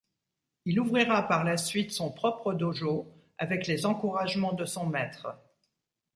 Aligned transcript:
Il 0.65 0.79
ouvrira 0.79 1.27
par 1.27 1.43
la 1.43 1.57
suite 1.57 1.91
son 1.91 2.11
propre 2.11 2.55
dōjō 2.55 3.05
avec 3.37 3.67
les 3.67 3.85
encouragements 3.85 4.53
de 4.53 4.65
son 4.65 4.87
maître. 4.87 5.27